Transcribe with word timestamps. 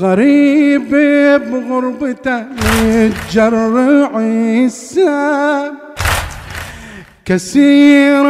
غريب 0.00 0.90
بغربته 1.50 2.44
متجرع 2.84 4.10
السام 4.18 5.72
كسير 7.24 8.24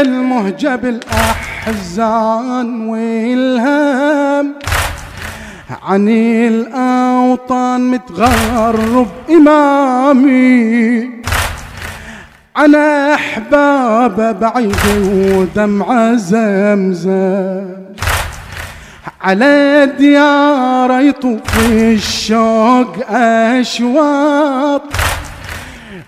المهجة 0.00 0.76
بالأحزان 0.76 2.88
والهام 2.88 4.54
عن 5.82 6.08
الأوطان 6.48 7.90
متغرب 7.90 9.08
إمامي. 9.30 11.10
عن 12.56 12.74
أحباب 12.74 14.40
بعيد 14.40 14.76
ودمع 15.34 16.14
زمزم. 16.14 17.80
على 19.22 19.92
ديار 19.98 21.00
يطوف 21.00 21.70
الشوق 21.70 22.96
أشواط. 23.10 24.82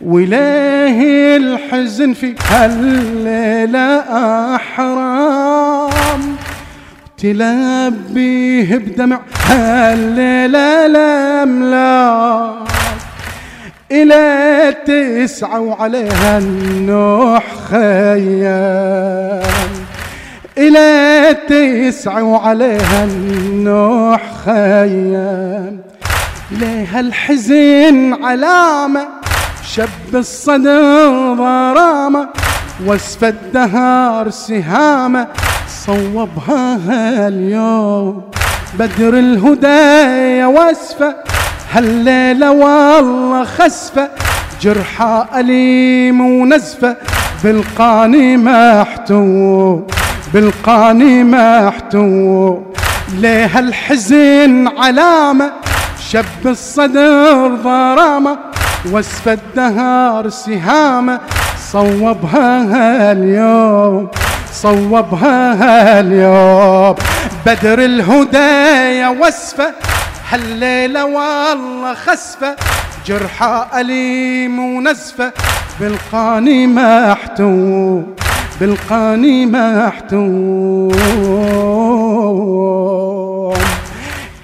وليه 0.01 1.37
الحزن 1.37 2.13
في 2.13 2.35
هالليلة 2.51 3.99
أحرام. 4.55 6.37
تلبيه 7.19 8.77
بدمع 8.77 9.21
هالليلة 9.47 10.87
الأملاك. 10.87 12.69
إلى 13.93 14.75
تسعة 14.87 15.61
وعليها 15.61 16.39
النوح 16.39 17.45
خيام. 17.71 19.43
إلى 20.59 21.37
تسعة 21.49 22.23
وعليها 22.23 23.05
النوح 23.05 24.21
خيام. 24.45 25.79
ليها 26.51 27.01
الحزن 27.01 28.25
علامة 28.25 29.09
شب 29.65 30.15
الصدر 30.15 31.35
ضرامة 31.35 32.29
وصف 32.87 33.25
الدهر 33.25 34.31
سهامة 34.31 35.29
صوبها 35.87 36.79
هاليوم. 36.89 38.23
بدر 38.79 39.19
الهدى 39.19 40.45
وصفة 40.45 41.17
هالليلة 41.73 42.51
والله 42.51 43.45
خسفة. 43.45 44.09
جرحى 44.61 45.27
أليم 45.35 46.21
ونزفة 46.21 46.97
بالقاني 47.45 48.37
محتو 48.37 49.81
بالقاني 50.35 51.25
محتو 51.25 52.59
ليه 53.15 53.59
الحزن 53.59 54.69
علامة؟ 54.79 55.53
شب 56.11 56.47
الصدر 56.47 57.49
ضرامة 57.65 58.39
وصف 58.93 59.29
الدهر 59.29 60.29
سهامة. 60.29 61.21
صوبها 61.73 62.63
هاليوم 62.73 64.09
صوبها 64.53 65.53
هاليوم. 65.63 66.95
بدر 67.47 67.79
الهدى 67.85 68.99
يا 68.99 69.09
وصفة 69.09 69.75
هالليلة 70.31 71.05
والله 71.05 71.95
خسفة. 71.95 72.57
جرحى 73.07 73.67
أليم 73.75 74.59
ونزفة 74.59 75.33
بالقاني 75.81 76.67
محتو 76.67 78.03
بالقاني 78.63 79.47
محتو 79.47 80.27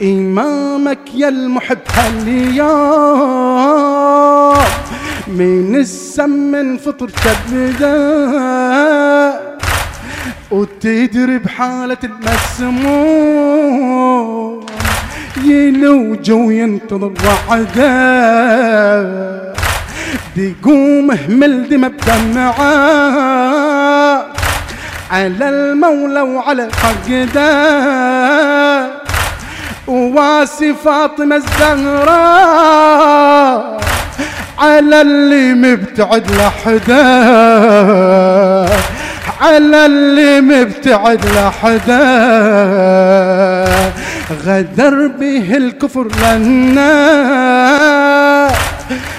إمامك 0.03 0.99
يا 1.15 1.29
المحب 1.29 1.79
هاليوم 1.95 2.59
من 5.29 5.77
السم 5.77 6.77
فطر 6.77 7.09
تبدأ 7.09 7.89
وتدري 10.51 11.39
بحالة 11.39 11.99
المسموم 12.05 13.47
يلوج 15.45 16.31
وينتظر 16.31 17.13
وعده. 17.49 17.89
دي 20.37 20.55
قوم 20.65 21.11
اهمل 21.11 21.69
دم 21.69 21.89
بدمعه 21.89 23.68
على 25.11 25.49
المولى 25.49 26.21
وعلى 26.21 26.69
فقده 26.71 27.49
وواسي 29.87 30.75
فاطمة 30.85 31.37
الزهراء 31.37 32.79
على 34.59 35.01
اللي 35.01 35.55
مبتعد 35.55 36.31
لحدة. 36.31 37.05
على 39.41 39.87
اللي 39.87 40.41
مبتعد 40.41 41.25
لحدة. 41.25 42.05
غدر 44.47 45.07
به 45.07 45.57
الكفر 45.57 46.09
لنا. 46.23 46.89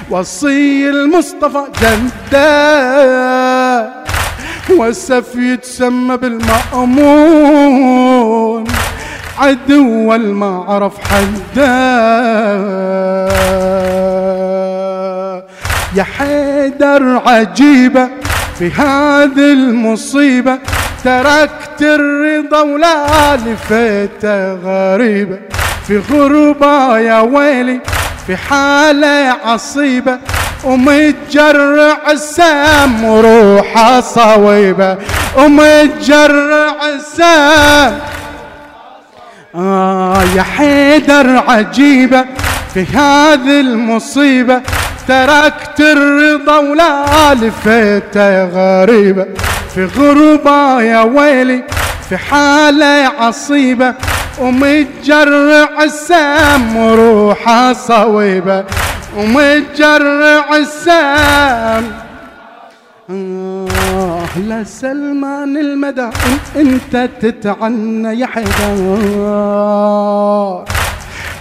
وصي 0.10 0.90
المصطفى 0.90 1.64
جده 1.82 3.99
وسف 4.72 5.36
يتسمى 5.36 6.18
بالمأمون. 6.18 7.60
عدو 9.40 10.18
ما 10.18 10.66
عرف 10.68 10.94
حده 11.00 11.70
يا 15.96 16.04
حيدر 16.04 17.22
عجيبة 17.26 18.10
في 18.60 18.72
هذه 18.72 19.54
المصيبة 19.54 20.60
تركت 21.04 21.82
الرضا 21.82 22.62
ولا 22.62 23.36
لفيت 23.36 24.26
غريبة 24.66 25.40
في 25.88 25.98
غربة 26.12 26.98
يا 27.00 27.20
ويلي 27.20 27.80
في 28.28 28.38
حالة 28.38 29.36
عصيبة 29.46 30.20
ومتجرع 30.64 31.98
السام 32.12 33.04
وروحه 33.04 34.02
صويبة. 34.02 34.98
ومتجرع 35.38 36.76
السام 36.96 38.00
آه 39.56 40.24
يا 40.36 40.44
حيدر 40.44 41.44
عجيبة 41.48 42.26
في 42.74 42.86
هذه 42.86 43.60
المصيبة 43.60 44.62
تركت 45.08 45.80
الرضا 45.80 46.58
ولا 46.58 47.34
لفيت 47.34 48.18
غريبة 48.54 49.26
في 49.76 49.86
غربة 49.86 50.82
يا 50.82 51.02
ويلي 51.02 51.64
في 52.10 52.18
حالة 52.18 53.12
عصيبة. 53.20 53.94
ومتجرع 54.40 55.84
السام 55.84 56.78
وروحه 56.78 57.74
صويبة. 57.74 58.64
ومتجرع 59.18 60.56
السام. 60.56 61.92
آه 63.10 64.64
سلمان 64.64 65.58
المدى 65.58 66.10
أنت 66.56 67.10
تتعنى 67.22 68.20
يا 68.20 68.26
حيدر. 68.26 69.00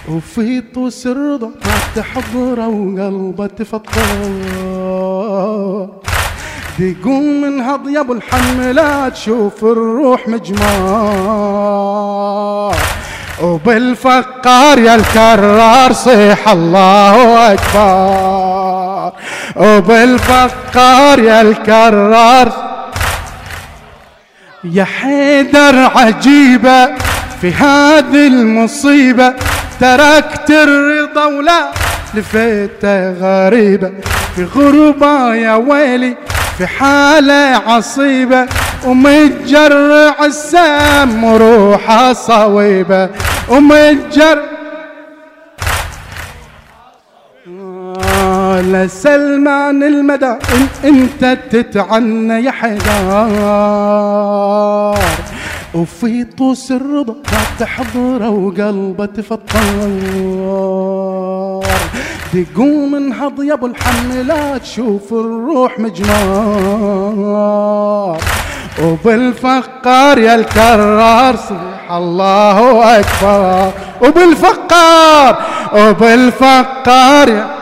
وفي 0.09 0.61
طوس 0.61 1.07
الرضا 1.07 1.51
تحضره 1.95 2.67
وقلبه 2.67 3.47
تفطر. 3.47 4.01
بيقوم 6.79 7.41
من 7.41 7.61
هضي 7.61 7.99
ابو 7.99 8.13
الحملات 8.13 9.15
شوف 9.15 9.63
الروح 9.63 10.27
مجمار 10.27 10.69
وبالفقار 13.43 14.79
يا 14.79 14.95
الكرار 14.95 15.93
صيح 15.93 16.49
الله 16.49 17.53
أكبر. 17.53 19.11
وبالفقار 19.55 21.19
يا 21.19 21.41
الكرار. 21.41 22.51
يا 24.63 24.83
حيدر 24.83 25.91
عجيبة 25.95 26.85
في 27.41 27.53
هذه 27.53 28.27
المصيبة 28.27 29.33
تركت 29.79 30.49
الرضا 30.49 31.25
ولا 31.25 31.67
لفيت 32.13 32.85
غريبة. 33.21 33.91
في 34.35 34.43
غربة 34.55 35.35
يا 35.35 35.55
ويلي 35.55 36.17
في 36.57 36.67
حالة 36.67 37.61
عصيبة. 37.67 38.47
ومتجرع 38.85 40.25
السام 40.25 41.23
وروحه 41.23 42.13
صويبة. 42.13 43.09
ومتجرع 43.49 44.59
آه، 48.03 48.61
لسلمان 48.61 49.83
المدى 49.83 50.25
إن 50.25 50.67
أنت 50.85 51.37
تتعنى 51.51 52.43
يا 52.43 52.51
حيدر 52.51 52.89
وفي 55.73 56.23
طوس 56.23 56.71
الرضا 56.71 57.15
تحضره 57.59 58.29
وقلبه 58.29 59.05
تفطر 59.05 59.89
تقوم 62.33 62.95
انهض 62.95 63.43
يا 63.43 63.53
ابو 63.53 63.65
الحملات 63.65 64.61
تشوف 64.61 65.13
الروح 65.13 65.79
مجمار. 65.79 67.29
وبالفقار 68.83 70.17
يا 70.17 70.35
الكرار 70.35 71.35
صيح 71.35 71.78
الله 71.91 72.99
أكبر. 72.99 73.71
وبالفقار 74.01 75.45
وبالفقار. 75.73 77.59